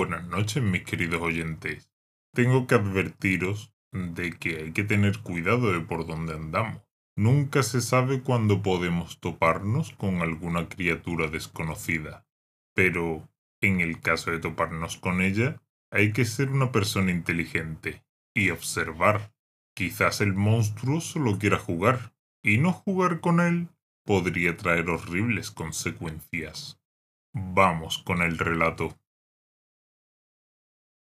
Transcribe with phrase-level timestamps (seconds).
[0.00, 1.90] buenas noches, mis queridos oyentes.
[2.32, 6.80] Tengo que advertiros de que hay que tener cuidado de por dónde andamos.
[7.18, 12.26] Nunca se sabe cuándo podemos toparnos con alguna criatura desconocida,
[12.74, 13.28] pero
[13.60, 15.60] en el caso de toparnos con ella,
[15.90, 18.02] hay que ser una persona inteligente
[18.34, 19.34] y observar.
[19.76, 23.68] Quizás el monstruo solo quiera jugar, y no jugar con él
[24.06, 26.80] podría traer horribles consecuencias.
[27.34, 28.99] Vamos con el relato.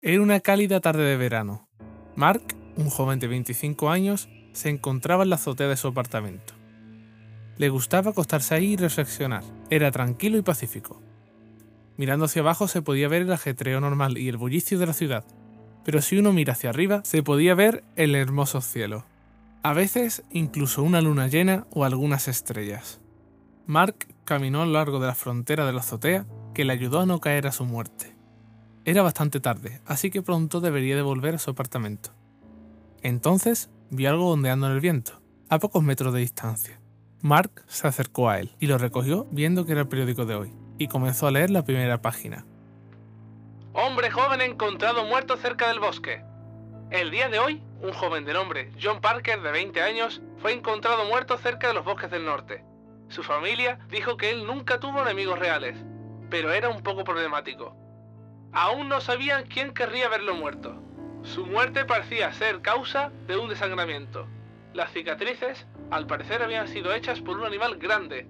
[0.06, 1.70] Era una cálida tarde de verano.
[2.18, 6.56] Mark, un joven de 25 años, se encontraba en la azotea de su apartamento.
[7.56, 9.46] Le gustaba acostarse ahí y reflexionar.
[9.70, 11.02] Era tranquilo y pacífico.
[11.96, 15.24] Mirando hacia abajo se podía ver el ajetreo normal y el bullicio de la ciudad,
[15.86, 19.06] pero si uno mira hacia arriba se podía ver el hermoso cielo.
[19.62, 23.00] A veces incluso una luna llena o algunas estrellas.
[23.68, 27.06] Mark caminó a lo largo de la frontera de la azotea que le ayudó a
[27.06, 28.13] no caer a su muerte.
[28.86, 32.10] Era bastante tarde, así que pronto debería de volver a su apartamento.
[33.02, 36.82] Entonces vio algo ondeando en el viento, a pocos metros de distancia.
[37.22, 40.54] Mark se acercó a él y lo recogió viendo que era el periódico de hoy,
[40.78, 42.46] y comenzó a leer la primera página.
[43.72, 46.22] Hombre joven encontrado muerto cerca del bosque.
[46.92, 51.06] El día de hoy, un joven de nombre John Parker, de 20 años, fue encontrado
[51.06, 52.66] muerto cerca de los bosques del norte.
[53.08, 55.78] Su familia dijo que él nunca tuvo enemigos reales,
[56.30, 57.78] pero era un poco problemático.
[58.54, 60.76] Aún no sabían quién querría verlo muerto.
[61.24, 64.28] Su muerte parecía ser causa de un desangramiento.
[64.74, 68.28] Las cicatrices, al parecer, habían sido hechas por un animal grande,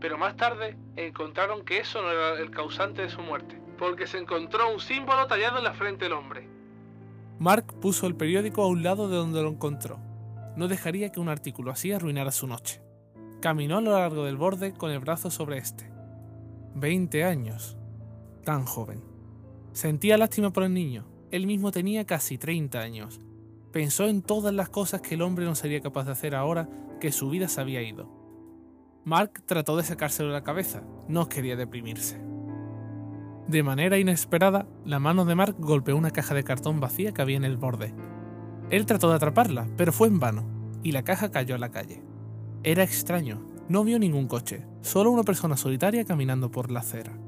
[0.00, 4.18] pero más tarde encontraron que eso no era el causante de su muerte, porque se
[4.18, 6.48] encontró un símbolo tallado en la frente del hombre.
[7.38, 9.98] Mark puso el periódico a un lado de donde lo encontró.
[10.56, 12.80] No dejaría que un artículo así arruinara su noche.
[13.40, 15.90] Caminó a lo largo del borde con el brazo sobre este.
[16.74, 17.76] Veinte años.
[18.44, 19.13] Tan joven.
[19.74, 21.04] Sentía lástima por el niño.
[21.32, 23.20] Él mismo tenía casi 30 años.
[23.72, 26.68] Pensó en todas las cosas que el hombre no sería capaz de hacer ahora
[27.00, 28.08] que su vida se había ido.
[29.04, 32.20] Mark trató de sacárselo de la cabeza, no quería deprimirse.
[33.48, 37.36] De manera inesperada, la mano de Mark golpeó una caja de cartón vacía que había
[37.36, 37.92] en el borde.
[38.70, 40.44] Él trató de atraparla, pero fue en vano,
[40.84, 42.00] y la caja cayó a la calle.
[42.62, 47.18] Era extraño, no vio ningún coche, solo una persona solitaria caminando por la acera.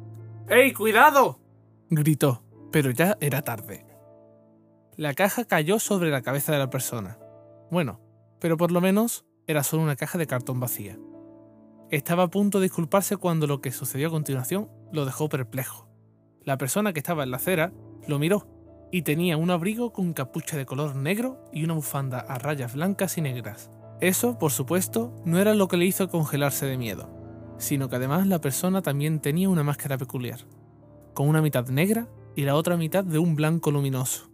[0.49, 1.41] ¡Ey, cuidado!
[1.91, 2.43] Gritó,
[2.73, 3.87] pero ya era tarde.
[4.97, 7.19] La caja cayó sobre la cabeza de la persona.
[7.71, 8.01] Bueno,
[8.41, 10.99] pero por lo menos era solo una caja de cartón vacía.
[11.91, 15.89] Estaba a punto de disculparse cuando lo que sucedió a continuación lo dejó perplejo.
[16.43, 17.73] La persona que estaba en la acera
[18.09, 18.49] lo miró
[18.91, 23.19] y tenía un abrigo con capucha de color negro y una bufanda a rayas blancas
[23.19, 23.71] y negras.
[24.01, 27.09] Eso, por supuesto, no era lo que le hizo congelarse de miedo,
[27.59, 30.41] sino que además la persona también tenía una máscara peculiar
[31.17, 34.29] con una mitad negra y la otra mitad de un blanco luminoso.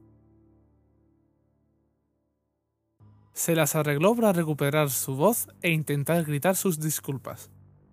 [3.32, 7.52] Se las arregló para recuperar su voz e intentar gritar sus disculpas.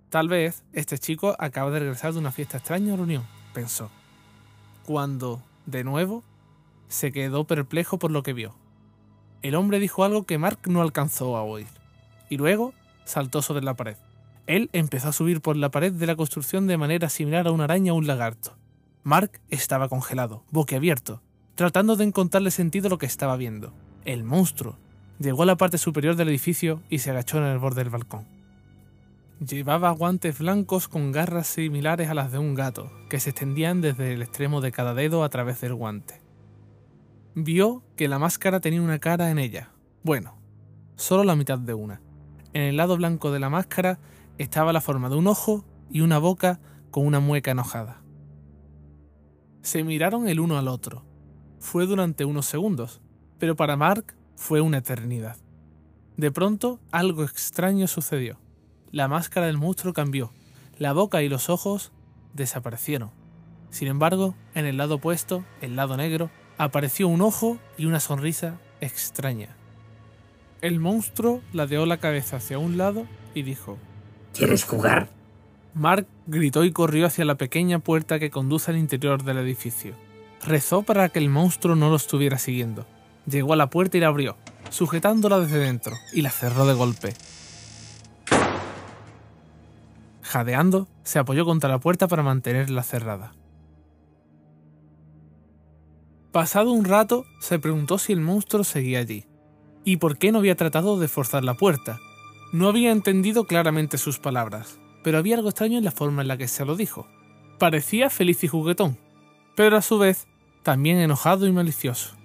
[0.09, 3.91] Tal vez este chico acaba de regresar de una fiesta extraña o reunión, pensó.
[4.87, 6.23] Cuando, de nuevo,
[6.87, 8.55] se quedó perplejo por lo que vio.
[9.43, 11.67] El hombre dijo algo que Mark no alcanzó a oír,
[12.27, 12.73] y luego
[13.05, 13.97] saltó sobre la pared.
[14.47, 17.65] Él empezó a subir por la pared de la construcción de manera similar a una
[17.65, 18.58] araña o un lagarto.
[19.03, 21.21] Mark estaba congelado, boquiabierto,
[21.55, 23.73] tratando de encontrarle sentido a lo que estaba viendo.
[24.03, 24.77] El monstruo
[25.19, 28.25] llegó a la parte superior del edificio y se agachó en el borde del balcón.
[29.39, 34.13] Llevaba guantes blancos con garras similares a las de un gato, que se extendían desde
[34.13, 36.21] el extremo de cada dedo a través del guante.
[37.35, 39.69] Vio que la máscara tenía una cara en ella.
[40.03, 40.35] Bueno,
[40.97, 42.01] solo la mitad de una.
[42.51, 43.97] En el lado blanco de la máscara
[44.37, 46.59] estaba la forma de un ojo y una boca
[46.91, 48.01] con una mueca enojada.
[49.61, 51.03] Se miraron el uno al otro.
[51.59, 53.01] Fue durante unos segundos,
[53.37, 55.37] pero para Mark fue una eternidad.
[56.17, 58.39] De pronto, algo extraño sucedió.
[58.91, 60.31] La máscara del monstruo cambió.
[60.77, 61.91] La boca y los ojos
[62.33, 63.11] desaparecieron.
[63.69, 68.59] Sin embargo, en el lado opuesto, el lado negro, apareció un ojo y una sonrisa
[68.81, 69.55] extraña.
[70.61, 73.77] El monstruo ladeó la cabeza hacia un lado y dijo,
[74.33, 75.09] ¿Quieres jugar?
[75.73, 79.93] Mark gritó y corrió hacia la pequeña puerta que conduce al interior del edificio.
[80.45, 82.85] Rezó para que el monstruo no lo estuviera siguiendo.
[83.25, 84.37] Llegó a la puerta y la abrió,
[84.69, 87.13] sujetándola desde dentro, y la cerró de golpe.
[90.21, 93.33] Jadeando, se apoyó contra la puerta para mantenerla cerrada.
[96.31, 99.25] Pasado un rato, se preguntó si el monstruo seguía allí,
[99.83, 101.99] y por qué no había tratado de forzar la puerta.
[102.53, 106.37] No había entendido claramente sus palabras, pero había algo extraño en la forma en la
[106.37, 107.07] que se lo dijo.
[107.57, 108.97] Parecía feliz y juguetón,
[109.55, 110.27] pero a su vez
[110.63, 112.15] también enojado y malicioso.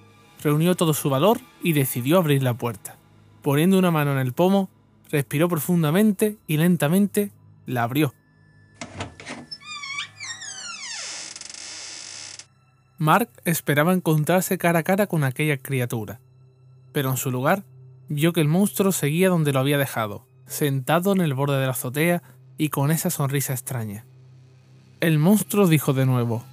[0.43, 2.99] Reunió todo su valor y decidió abrir la puerta.
[3.43, 4.71] Poniendo una mano en el pomo,
[5.11, 7.33] respiró profundamente y lentamente
[7.67, 8.15] la abrió.
[12.99, 16.21] Mark esperaba encontrarse cara a cara con aquella criatura,
[16.93, 17.65] pero en su lugar
[18.09, 21.73] vio que el monstruo seguía donde lo había dejado, sentado en el borde de la
[21.73, 22.23] azotea
[22.59, 24.05] y con esa sonrisa extraña.
[25.01, 26.45] El monstruo dijo de nuevo,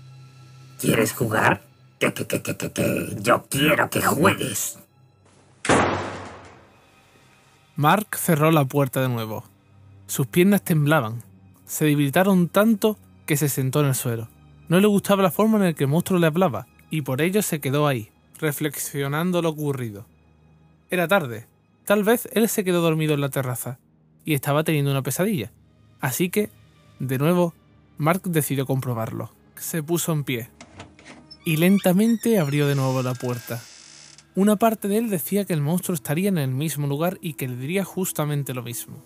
[0.79, 1.61] ¿Quieres jugar?
[1.99, 4.79] Yo quiero que juegues.
[7.75, 9.43] Mark cerró la puerta de nuevo.
[10.07, 11.23] Sus piernas temblaban.
[11.65, 14.27] Se debilitaron tanto que se sentó en el suelo.
[14.67, 17.41] No le gustaba la forma en la que el monstruo le hablaba, y por ello
[17.41, 18.09] se quedó ahí,
[18.39, 20.05] reflexionando lo ocurrido.
[20.89, 21.45] Era tarde.
[21.85, 23.79] Tal vez él se quedó dormido en la terraza,
[24.25, 25.51] y estaba teniendo una pesadilla.
[26.01, 26.49] Así que,
[26.99, 27.53] de nuevo,
[27.97, 29.31] Mark decidió comprobarlo.
[29.55, 30.49] Se puso en pie,
[31.45, 33.61] y lentamente abrió de nuevo la puerta.
[34.35, 37.47] Una parte de él decía que el monstruo estaría en el mismo lugar y que
[37.47, 39.03] le diría justamente lo mismo.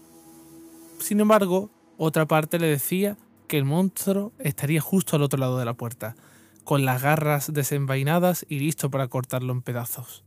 [1.00, 5.66] Sin embargo, otra parte le decía que el monstruo estaría justo al otro lado de
[5.66, 6.16] la puerta,
[6.64, 10.24] con las garras desenvainadas y listo para cortarlo en pedazos.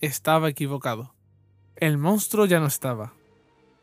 [0.00, 1.14] Estaba equivocado.
[1.76, 3.14] El monstruo ya no estaba.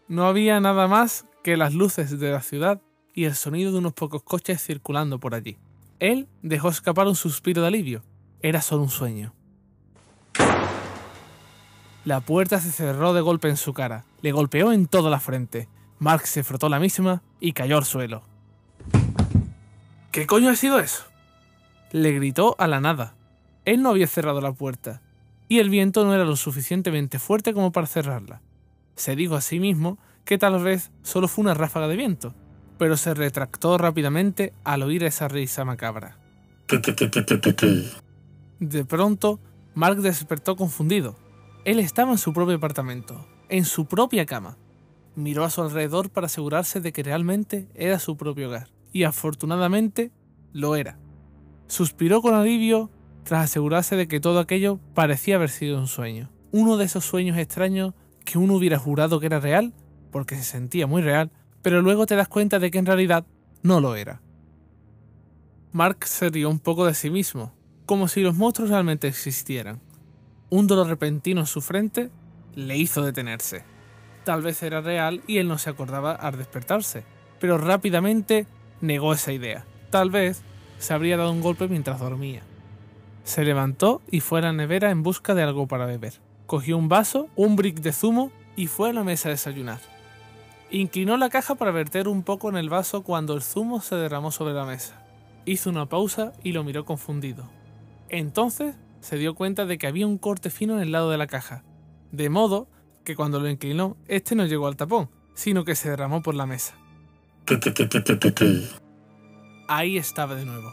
[0.07, 2.81] No había nada más que las luces de la ciudad
[3.13, 5.57] y el sonido de unos pocos coches circulando por allí.
[5.99, 8.03] Él dejó escapar un suspiro de alivio.
[8.41, 9.33] Era solo un sueño.
[12.05, 14.05] La puerta se cerró de golpe en su cara.
[14.21, 15.69] Le golpeó en toda la frente.
[15.99, 18.23] Mark se frotó la misma y cayó al suelo.
[20.11, 21.03] ¿Qué coño ha sido eso?
[21.91, 23.13] Le gritó a la nada.
[23.65, 25.01] Él no había cerrado la puerta,
[25.47, 28.41] y el viento no era lo suficientemente fuerte como para cerrarla.
[28.95, 32.33] Se dijo a sí mismo que tal vez solo fue una ráfaga de viento,
[32.77, 36.17] pero se retractó rápidamente al oír esa risa macabra.
[38.59, 39.39] De pronto,
[39.73, 41.15] Mark despertó confundido.
[41.65, 44.57] Él estaba en su propio apartamento, en su propia cama.
[45.15, 50.11] Miró a su alrededor para asegurarse de que realmente era su propio hogar, y afortunadamente
[50.53, 50.97] lo era.
[51.67, 52.89] Suspiró con alivio
[53.23, 56.29] tras asegurarse de que todo aquello parecía haber sido un sueño.
[56.51, 57.93] Uno de esos sueños extraños
[58.25, 59.73] que uno hubiera jurado que era real,
[60.11, 61.31] porque se sentía muy real,
[61.61, 63.25] pero luego te das cuenta de que en realidad
[63.63, 64.21] no lo era.
[65.71, 67.53] Mark se rió un poco de sí mismo,
[67.85, 69.79] como si los monstruos realmente existieran.
[70.49, 72.09] Un dolor repentino en su frente
[72.55, 73.63] le hizo detenerse.
[74.25, 77.03] Tal vez era real y él no se acordaba al despertarse,
[77.39, 78.45] pero rápidamente
[78.81, 79.65] negó esa idea.
[79.89, 80.41] Tal vez
[80.77, 82.41] se habría dado un golpe mientras dormía.
[83.23, 86.19] Se levantó y fue a la nevera en busca de algo para beber.
[86.47, 89.79] Cogió un vaso, un brick de zumo y fue a la mesa a desayunar.
[90.73, 94.31] Inclinó la caja para verter un poco en el vaso cuando el zumo se derramó
[94.31, 95.05] sobre la mesa.
[95.43, 97.49] Hizo una pausa y lo miró confundido.
[98.07, 101.27] Entonces se dio cuenta de que había un corte fino en el lado de la
[101.27, 101.65] caja,
[102.13, 102.69] de modo
[103.03, 106.45] que cuando lo inclinó, este no llegó al tapón, sino que se derramó por la
[106.45, 106.73] mesa.
[109.67, 110.71] Ahí estaba de nuevo.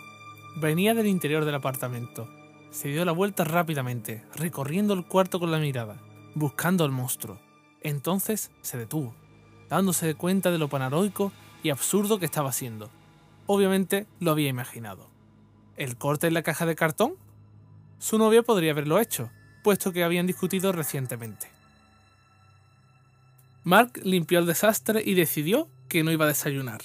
[0.61, 2.29] Venía del interior del apartamento.
[2.71, 6.01] Se dio la vuelta rápidamente, recorriendo el cuarto con la mirada,
[6.37, 7.41] buscando al monstruo.
[7.81, 9.17] Entonces se detuvo
[9.69, 11.33] dándose cuenta de lo panaroico
[11.63, 12.91] y absurdo que estaba haciendo.
[13.47, 15.09] Obviamente lo había imaginado.
[15.77, 17.15] ¿El corte en la caja de cartón?
[17.99, 19.31] Su novia podría haberlo hecho,
[19.63, 21.49] puesto que habían discutido recientemente.
[23.65, 26.81] Mark limpió el desastre y decidió que no iba a desayunar.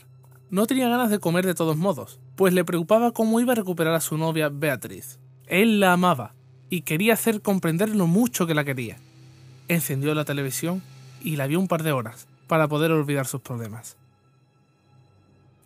[0.49, 3.93] No tenía ganas de comer de todos modos, pues le preocupaba cómo iba a recuperar
[3.93, 5.19] a su novia Beatriz.
[5.47, 6.35] Él la amaba
[6.69, 8.97] y quería hacer comprender lo mucho que la quería.
[9.67, 10.81] Encendió la televisión
[11.21, 13.97] y la vio un par de horas, para poder olvidar sus problemas.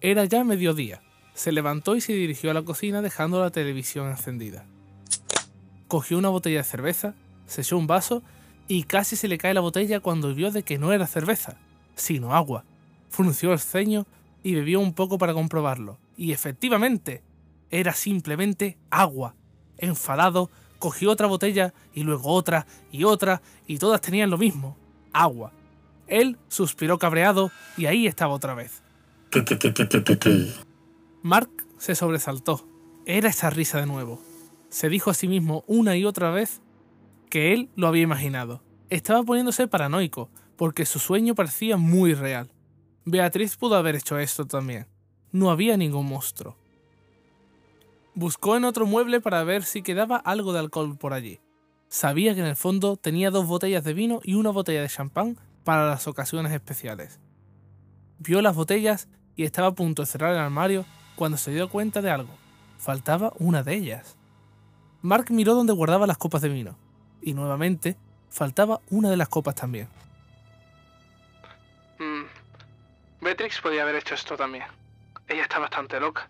[0.01, 1.01] Era ya mediodía.
[1.34, 4.65] Se levantó y se dirigió a la cocina dejando la televisión encendida.
[5.88, 7.15] Cogió una botella de cerveza,
[7.46, 8.24] se echó un vaso
[8.67, 11.57] y casi se le cae la botella cuando vio de que no era cerveza,
[11.96, 12.63] sino agua.
[13.10, 14.05] Frunció el ceño
[14.43, 15.98] y bebió un poco para comprobarlo.
[16.17, 17.24] Y efectivamente,
[17.69, 19.36] era simplemente agua.
[19.77, 24.77] Enfadado, cogió otra botella y luego otra y otra y todas tenían lo mismo,
[25.13, 25.51] agua.
[26.07, 28.81] Él suspiró cabreado y ahí estaba otra vez.
[31.21, 32.65] Mark se sobresaltó.
[33.05, 34.21] Era esa risa de nuevo.
[34.69, 36.61] Se dijo a sí mismo una y otra vez
[37.29, 38.61] que él lo había imaginado.
[38.89, 42.51] Estaba poniéndose paranoico, porque su sueño parecía muy real.
[43.05, 44.87] Beatriz pudo haber hecho esto también.
[45.31, 46.57] No había ningún monstruo.
[48.15, 51.39] Buscó en otro mueble para ver si quedaba algo de alcohol por allí.
[51.89, 55.37] Sabía que en el fondo tenía dos botellas de vino y una botella de champán
[55.67, 57.19] para las ocasiones especiales.
[58.19, 60.86] Vio las botellas y estaba a punto de cerrar el armario
[61.17, 62.33] cuando se dio cuenta de algo.
[62.77, 64.15] Faltaba una de ellas.
[65.01, 66.77] Mark miró donde guardaba las copas de vino,
[67.21, 67.97] y nuevamente
[68.29, 69.89] faltaba una de las copas también.
[72.00, 73.25] Mm.
[73.25, 74.63] Beatrix podía haber hecho esto también.
[75.27, 76.29] Ella está bastante loca.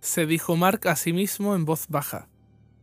[0.00, 2.28] Se dijo Mark a sí mismo en voz baja.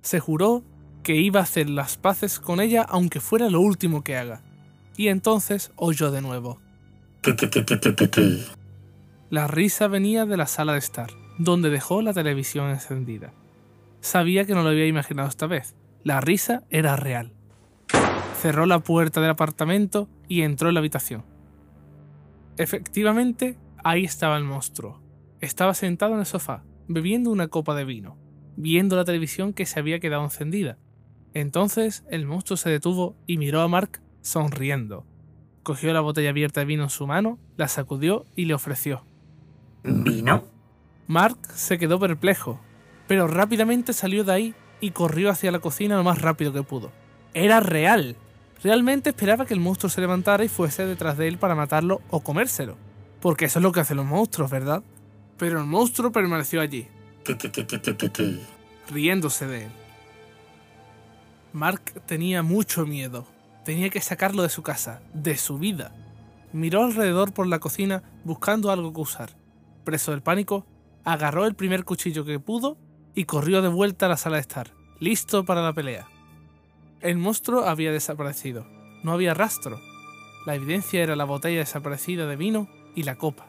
[0.03, 0.63] Se juró
[1.01, 4.43] que iba a hacer las paces con ella aunque fuera lo último que haga.
[4.99, 6.59] Y entonces oyó de nuevo.
[9.29, 13.31] La risa venía de la sala de estar, donde dejó la televisión encendida.
[14.01, 15.73] Sabía que no lo había imaginado esta vez.
[16.03, 17.31] La risa era real.
[18.41, 21.23] Cerró la puerta del apartamento y entró en la habitación.
[22.57, 25.01] Efectivamente, ahí estaba el monstruo.
[25.39, 28.17] Estaba sentado en el sofá, bebiendo una copa de vino,
[28.57, 30.77] viendo la televisión que se había quedado encendida.
[31.33, 35.05] Entonces el monstruo se detuvo y miró a Mark sonriendo.
[35.63, 39.03] Cogió la botella abierta de vino en su mano, la sacudió y le ofreció.
[39.83, 40.43] ¿Vino?
[41.07, 42.59] Mark se quedó perplejo,
[43.07, 46.91] pero rápidamente salió de ahí y corrió hacia la cocina lo más rápido que pudo.
[47.33, 48.15] Era real.
[48.63, 52.21] Realmente esperaba que el monstruo se levantara y fuese detrás de él para matarlo o
[52.21, 52.77] comérselo.
[53.21, 54.83] Porque eso es lo que hacen los monstruos, ¿verdad?
[55.37, 56.87] Pero el monstruo permaneció allí,
[58.89, 59.71] riéndose de él.
[61.53, 63.25] Mark tenía mucho miedo.
[63.69, 65.93] Tenía que sacarlo de su casa, de su vida.
[66.53, 69.29] Miró alrededor por la cocina buscando algo que usar.
[69.83, 70.65] Preso del pánico,
[71.03, 72.79] agarró el primer cuchillo que pudo
[73.13, 76.07] y corrió de vuelta a la sala de estar, listo para la pelea.
[76.99, 78.65] El monstruo había desaparecido.
[79.03, 79.79] No había rastro.
[80.47, 83.45] La evidencia era la botella desaparecida de vino y la copa.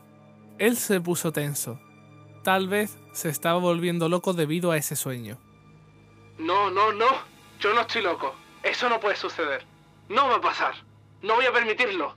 [0.59, 1.81] Él se puso tenso.
[2.45, 5.39] Tal vez se estaba volviendo loco debido a ese sueño.
[6.39, 7.09] No, no, no.
[7.59, 8.35] Yo no estoy loco.
[8.63, 9.80] Eso no puede suceder.
[10.11, 10.75] No va a pasar.
[11.23, 12.17] No voy a permitirlo.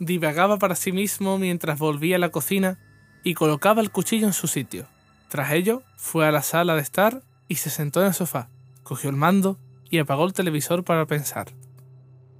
[0.00, 2.78] Divagaba para sí mismo mientras volvía a la cocina
[3.22, 4.86] y colocaba el cuchillo en su sitio.
[5.28, 8.48] Tras ello, fue a la sala de estar y se sentó en el sofá,
[8.82, 9.56] cogió el mando
[9.88, 11.52] y apagó el televisor para pensar.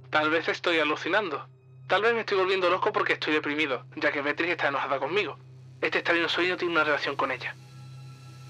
[0.09, 1.47] Tal vez estoy alucinando.
[1.87, 5.37] Tal vez me estoy volviendo loco porque estoy deprimido, ya que Beatriz está enojada conmigo.
[5.79, 7.55] Este extraño sueño tiene una relación con ella.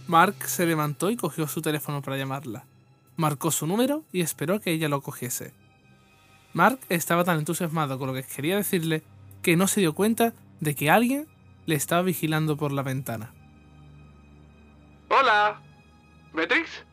[0.08, 2.65] Mark se levantó y cogió su teléfono para llamarla.
[3.17, 5.53] Marcó su número y esperó que ella lo cogiese.
[6.53, 9.03] Mark estaba tan entusiasmado con lo que quería decirle
[9.41, 11.27] que no se dio cuenta de que alguien
[11.65, 13.34] le estaba vigilando por la ventana.
[15.10, 15.62] Hola.
[16.34, 16.84] ¿Beatrix?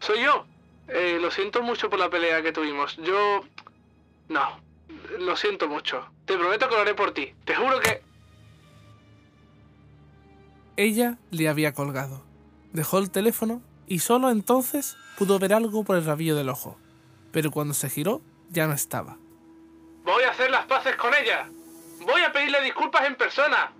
[0.00, 0.46] Soy yo.
[0.88, 2.96] Eh, lo siento mucho por la pelea que tuvimos.
[2.96, 3.40] Yo...
[4.28, 4.60] No.
[5.18, 6.06] Lo siento mucho.
[6.24, 7.34] Te prometo que lo haré por ti.
[7.44, 8.02] Te juro que...
[10.76, 12.24] Ella le había colgado.
[12.72, 16.78] Dejó el teléfono y solo entonces pudo ver algo por el rabillo del ojo.
[17.30, 19.18] Pero cuando se giró, ya no estaba.
[20.04, 21.48] Voy a hacer las paces con ella.
[22.06, 23.72] Voy a pedirle disculpas en persona.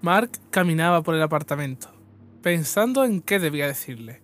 [0.00, 1.88] Mark caminaba por el apartamento,
[2.42, 4.22] pensando en qué debía decirle.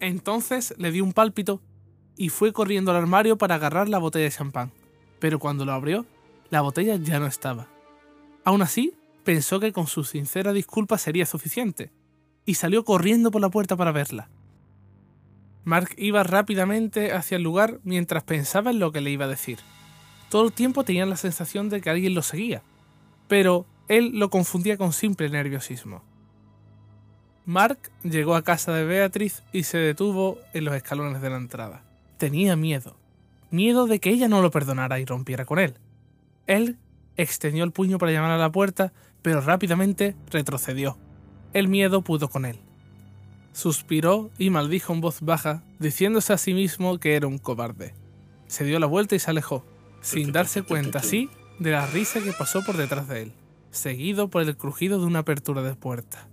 [0.00, 1.60] Entonces le dio un pálpito
[2.16, 4.72] y fue corriendo al armario para agarrar la botella de champán.
[5.18, 6.06] Pero cuando lo abrió,
[6.50, 7.66] la botella ya no estaba.
[8.44, 8.94] Aún así,
[9.24, 11.90] pensó que con su sincera disculpa sería suficiente,
[12.44, 14.28] y salió corriendo por la puerta para verla.
[15.64, 19.58] Mark iba rápidamente hacia el lugar mientras pensaba en lo que le iba a decir.
[20.28, 22.62] Todo el tiempo tenía la sensación de que alguien lo seguía,
[23.28, 26.02] pero él lo confundía con simple nerviosismo.
[27.46, 31.82] Mark llegó a casa de Beatriz y se detuvo en los escalones de la entrada.
[32.16, 32.96] Tenía miedo.
[33.50, 35.74] Miedo de que ella no lo perdonara y rompiera con él.
[36.46, 36.78] Él
[37.16, 38.92] extendió el puño para llamar a la puerta,
[39.22, 40.96] pero rápidamente retrocedió.
[41.52, 42.58] El miedo pudo con él.
[43.54, 47.94] Suspiró y maldijo en voz baja, diciéndose a sí mismo que era un cobarde.
[48.48, 49.64] Se dio la vuelta y se alejó,
[50.00, 51.30] sin darse cuenta así
[51.60, 53.32] de la risa que pasó por detrás de él,
[53.70, 56.28] seguido por el crujido de una apertura de puerta.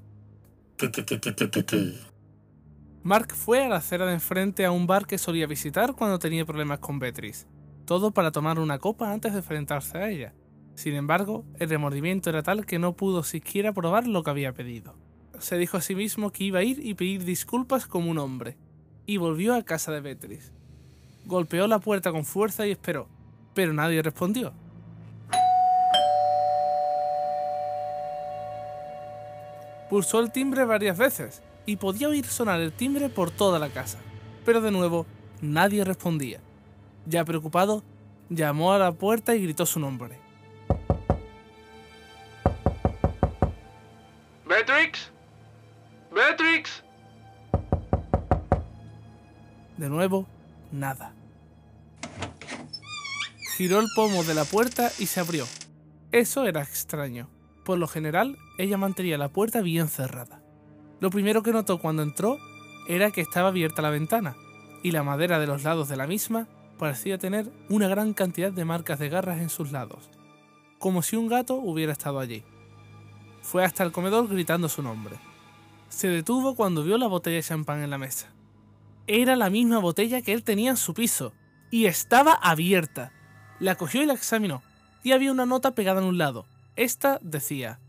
[3.04, 6.44] Mark fue a la acera de enfrente a un bar que solía visitar cuando tenía
[6.44, 7.46] problemas con Beatriz,
[7.86, 10.34] todo para tomar una copa antes de enfrentarse a ella.
[10.74, 14.96] Sin embargo, el remordimiento era tal que no pudo siquiera probar lo que había pedido.
[15.42, 18.58] Se dijo a sí mismo que iba a ir y pedir disculpas como un hombre,
[19.08, 20.52] y volvió a casa de Beatriz.
[21.26, 23.08] Golpeó la puerta con fuerza y esperó,
[23.56, 24.54] pero nadie respondió.
[29.90, 33.98] Pulsó el timbre varias veces y podía oír sonar el timbre por toda la casa,
[34.46, 35.08] pero de nuevo
[35.42, 36.40] nadie respondía.
[37.08, 37.84] Ya preocupado,
[38.30, 40.20] llamó a la puerta y gritó su nombre.
[46.14, 46.84] Beatrix.
[49.78, 50.28] De nuevo,
[50.72, 51.14] nada.
[53.56, 55.46] Giró el pomo de la puerta y se abrió.
[56.12, 57.30] Eso era extraño.
[57.64, 60.42] Por lo general, ella mantenía la puerta bien cerrada.
[61.00, 62.38] Lo primero que notó cuando entró
[62.90, 64.36] era que estaba abierta la ventana,
[64.84, 68.66] y la madera de los lados de la misma parecía tener una gran cantidad de
[68.66, 70.10] marcas de garras en sus lados,
[70.78, 72.44] como si un gato hubiera estado allí.
[73.42, 75.16] Fue hasta el comedor gritando su nombre.
[75.92, 78.28] Se detuvo cuando vio la botella de champán en la mesa.
[79.08, 81.34] Era la misma botella que él tenía en su piso,
[81.70, 83.12] y estaba abierta.
[83.60, 84.64] La cogió y la examinó,
[85.04, 86.46] y había una nota pegada en un lado.
[86.78, 87.80] Esta decía,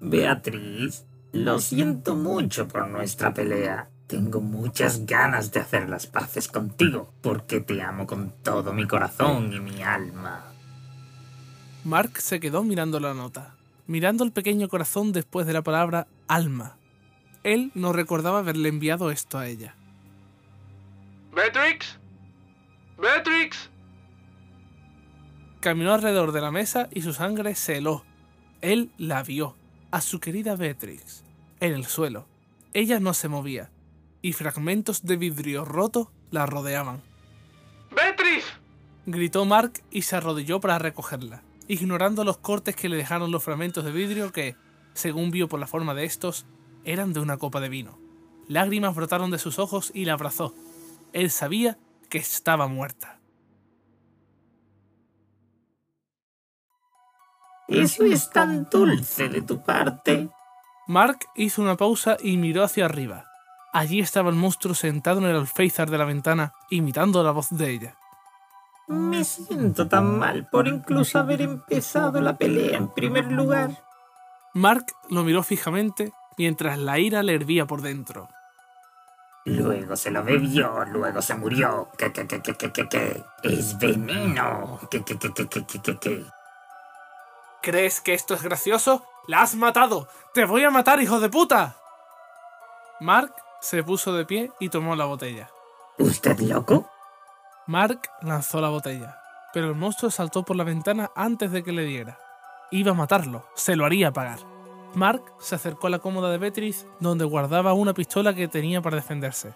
[0.00, 3.90] Beatriz, lo siento mucho por nuestra pelea.
[4.06, 9.52] Tengo muchas ganas de hacer las paces contigo, porque te amo con todo mi corazón
[9.52, 10.54] y mi alma.
[11.84, 13.57] Mark se quedó mirando la nota,
[13.88, 16.76] mirando el pequeño corazón después de la palabra alma.
[17.42, 19.74] Él no recordaba haberle enviado esto a ella.
[21.34, 21.98] ¿Beatrix?
[22.98, 23.70] ¿Beatrix?
[25.60, 28.04] Caminó alrededor de la mesa y su sangre se heló.
[28.60, 29.56] Él la vio,
[29.90, 31.24] a su querida Beatrix,
[31.60, 32.26] en el suelo.
[32.74, 33.70] Ella no se movía,
[34.20, 37.02] y fragmentos de vidrio roto la rodeaban.
[37.94, 38.44] ¡Beatrix!
[39.06, 43.84] Gritó Mark y se arrodilló para recogerla, ignorando los cortes que le dejaron los fragmentos
[43.84, 44.56] de vidrio que,
[44.94, 46.46] según vio por la forma de estos,
[46.84, 47.98] eran de una copa de vino.
[48.48, 50.54] Lágrimas brotaron de sus ojos y la abrazó.
[51.12, 53.20] Él sabía que estaba muerta.
[57.68, 60.30] Eso es tan dulce de tu parte.
[60.86, 63.26] Mark hizo una pausa y miró hacia arriba.
[63.74, 67.70] Allí estaba el monstruo sentado en el alféizar de la ventana, imitando la voz de
[67.70, 67.98] ella.
[68.88, 73.84] Me siento tan mal por incluso haber empezado la pelea en primer lugar.
[74.54, 78.28] Mark lo miró fijamente mientras la ira le hervía por dentro.
[79.44, 81.88] Luego se lo bebió, luego se murió.
[81.96, 83.24] Que, que, que, que, que, que, que.
[83.42, 84.80] Es veneno.
[87.62, 89.04] ¿Crees que esto es gracioso?
[89.26, 90.08] ¡La has matado!
[90.32, 91.76] ¡Te voy a matar, hijo de puta!
[93.00, 95.50] Mark se puso de pie y tomó la botella.
[95.98, 96.88] ¿Usted loco?
[97.68, 99.20] Mark lanzó la botella,
[99.52, 102.18] pero el monstruo saltó por la ventana antes de que le diera.
[102.70, 104.38] Iba a matarlo, se lo haría pagar.
[104.94, 108.96] Mark se acercó a la cómoda de Beatriz, donde guardaba una pistola que tenía para
[108.96, 109.52] defenderse.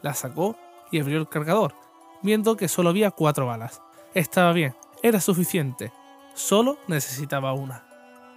[0.00, 0.54] La sacó
[0.92, 1.74] y abrió el cargador,
[2.22, 3.82] viendo que solo había cuatro balas.
[4.14, 5.92] Estaba bien, era suficiente.
[6.34, 7.82] Solo necesitaba una.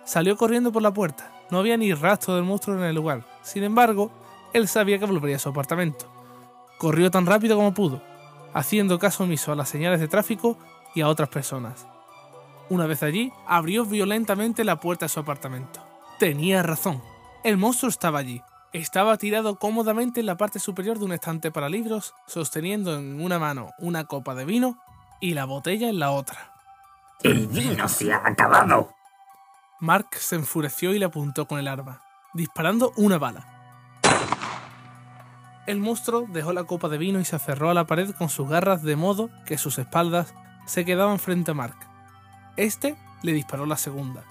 [0.05, 1.31] Salió corriendo por la puerta.
[1.51, 3.23] No había ni rastro del monstruo en el lugar.
[3.43, 4.09] Sin embargo,
[4.53, 6.07] él sabía que volvería a su apartamento.
[6.79, 8.01] Corrió tan rápido como pudo,
[8.53, 10.57] haciendo caso omiso a las señales de tráfico
[10.95, 11.87] y a otras personas.
[12.69, 15.83] Una vez allí, abrió violentamente la puerta de su apartamento.
[16.19, 17.01] Tenía razón.
[17.43, 18.41] El monstruo estaba allí.
[18.73, 23.39] Estaba tirado cómodamente en la parte superior de un estante para libros, sosteniendo en una
[23.39, 24.77] mano una copa de vino
[25.19, 26.53] y la botella en la otra.
[27.23, 28.93] El vino se ha acabado.
[29.79, 32.01] Mark se enfureció y le apuntó con el arma,
[32.33, 33.47] disparando una bala.
[35.69, 38.49] El monstruo dejó la copa de vino y se aferró a la pared con sus
[38.49, 40.33] garras de modo que sus espaldas
[40.65, 41.75] se quedaban frente a Mark.
[42.57, 44.23] Este le disparó la segunda.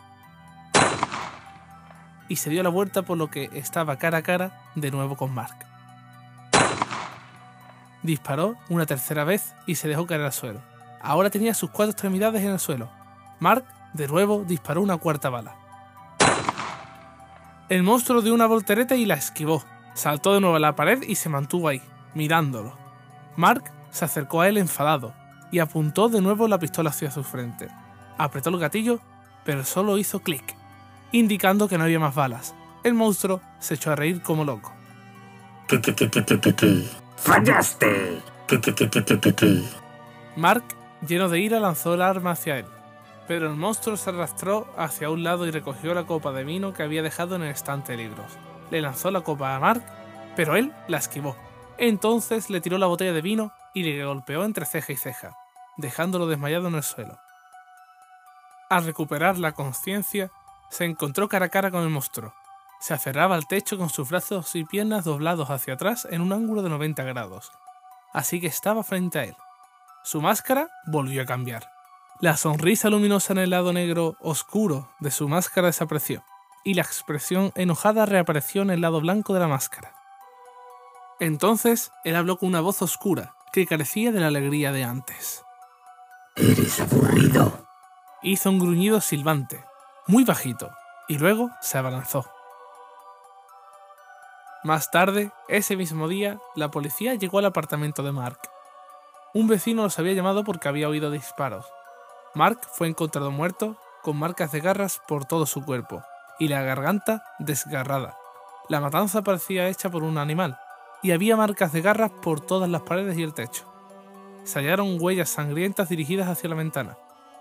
[2.29, 5.33] Y se dio la vuelta por lo que estaba cara a cara de nuevo con
[5.33, 5.55] Mark.
[8.03, 10.61] Disparó una tercera vez y se dejó caer al suelo.
[11.01, 12.91] Ahora tenía sus cuatro extremidades en el suelo.
[13.39, 15.55] Mark de nuevo disparó una cuarta bala.
[17.69, 19.63] El monstruo dio una voltereta y la esquivó.
[19.99, 21.83] Saltó de nuevo a la pared y se mantuvo ahí,
[22.15, 22.73] mirándolo.
[23.35, 25.13] Mark se acercó a él enfadado
[25.51, 27.67] y apuntó de nuevo la pistola hacia su frente.
[28.17, 29.01] Apretó el gatillo,
[29.45, 30.55] pero solo hizo clic,
[31.11, 32.55] indicando que no había más balas.
[32.85, 34.73] El monstruo se echó a reír como loco.
[37.17, 38.23] Fallaste.
[40.37, 40.63] Mark,
[41.09, 42.67] lleno de ira, lanzó el arma hacia él,
[43.27, 46.85] pero el monstruo se arrastró hacia un lado y recogió la copa de vino que
[46.85, 48.39] había dejado en el estante de libros.
[48.71, 49.83] Le lanzó la copa a Mark,
[50.37, 51.37] pero él la esquivó.
[51.79, 55.37] Entonces le tiró la botella de vino y le golpeó entre ceja y ceja,
[55.77, 57.19] dejándolo desmayado en el suelo.
[58.69, 60.31] Al recuperar la conciencia,
[60.71, 62.35] se encontró cara a cara con el monstruo.
[62.81, 66.63] Se aferraba al techo con sus brazos y piernas doblados hacia atrás en un ángulo
[66.63, 67.51] de 90 grados.
[68.13, 69.37] Así que estaba frente a él.
[70.05, 71.69] Su máscara volvió a cambiar.
[72.21, 76.25] La sonrisa luminosa en el lado negro oscuro de su máscara desapareció,
[76.69, 79.95] y la expresión enojada reapareció en el lado blanco de la máscara.
[81.19, 85.47] Entonces él habló con una voz oscura que carecía de la alegría de antes.
[86.37, 87.67] Eres aburrido.
[88.21, 89.65] Hizo un gruñido silbante,
[90.09, 90.71] muy bajito,
[91.09, 92.27] y luego se abalanzó.
[94.63, 98.41] Más tarde, ese mismo día, la policía llegó al apartamento de Mark.
[99.33, 101.65] Un vecino los había llamado porque había oído disparos.
[102.35, 106.05] Mark fue encontrado muerto, con marcas de garras por todo su cuerpo,
[106.39, 108.17] y la garganta desgarrada.
[108.69, 110.59] La matanza parecía hecha por un animal,
[111.03, 113.65] y había marcas de garras por todas las paredes y el techo.
[114.45, 116.97] Se hallaron huellas sangrientas dirigidas hacia la ventana,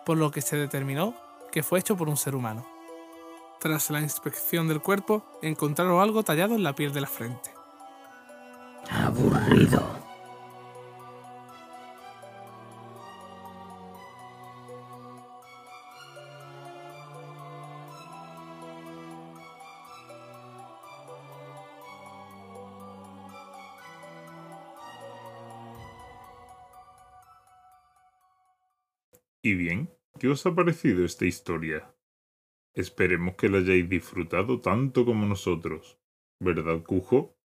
[0.05, 1.13] por lo que se determinó
[1.51, 2.65] que fue hecho por un ser humano.
[3.59, 7.51] Tras la inspección del cuerpo, encontraron algo tallado en la piel de la frente.
[8.89, 10.06] Aburrido.
[29.47, 31.95] Y bien, ¿qué os ha parecido esta historia?
[32.73, 35.97] Esperemos que la hayáis disfrutado tanto como nosotros.
[36.37, 37.39] ¿Verdad, Cujo?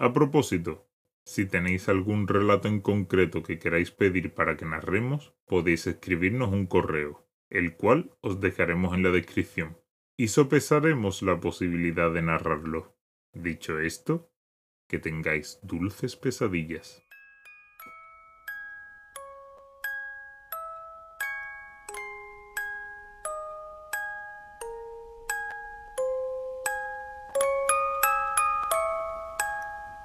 [0.00, 0.90] A propósito,
[1.24, 6.66] si tenéis algún relato en concreto que queráis pedir para que narremos, podéis escribirnos un
[6.66, 9.78] correo, el cual os dejaremos en la descripción,
[10.16, 12.98] y sopesaremos la posibilidad de narrarlo.
[13.32, 14.32] Dicho esto,
[14.88, 17.05] que tengáis dulces pesadillas.